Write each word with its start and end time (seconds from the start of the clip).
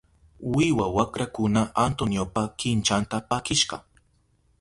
Wiwa 0.53 0.87
wakrakuna 0.95 1.61
Antoniopa 1.85 2.43
kinchanta 2.59 3.21
pakishka. 3.29 3.77